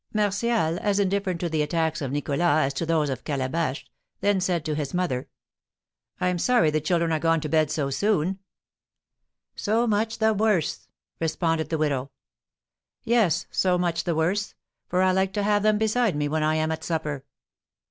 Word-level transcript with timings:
Martial, 0.15 0.79
as 0.81 0.99
indifferent 0.99 1.39
to 1.41 1.47
the 1.47 1.61
attacks 1.61 2.01
of 2.01 2.11
Nicholas 2.11 2.41
as 2.41 2.73
to 2.73 2.87
those 2.87 3.11
of 3.11 3.23
Calabash, 3.23 3.85
then 4.19 4.41
said 4.41 4.65
to 4.65 4.73
his 4.73 4.95
mother, 4.95 5.29
"I'm 6.19 6.39
sorry 6.39 6.71
the 6.71 6.81
children 6.81 7.11
are 7.11 7.19
gone 7.19 7.39
to 7.41 7.47
bed 7.49 7.69
so 7.69 7.91
soon." 7.91 8.39
"So 9.55 9.85
much 9.85 10.17
the 10.17 10.33
worse," 10.33 10.87
responded 11.19 11.69
the 11.69 11.77
widow. 11.77 12.09
"Yes, 13.03 13.45
so 13.51 13.77
much 13.77 14.03
the 14.05 14.15
worse; 14.15 14.55
for 14.89 15.03
I 15.03 15.11
like 15.11 15.33
to 15.33 15.43
have 15.43 15.61
them 15.61 15.77
beside 15.77 16.15
me 16.15 16.27
when 16.27 16.41
I 16.41 16.55
am 16.55 16.71
at 16.71 16.83
supper." 16.83 17.23